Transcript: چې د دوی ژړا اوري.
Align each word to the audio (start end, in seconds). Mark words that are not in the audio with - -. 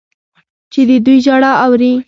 چې 0.71 0.81
د 0.87 0.91
دوی 1.05 1.17
ژړا 1.25 1.51
اوري. 1.65 1.93